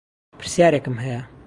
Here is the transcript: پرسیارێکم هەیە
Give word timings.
پرسیارێکم 0.39 0.95
هەیە 1.03 1.21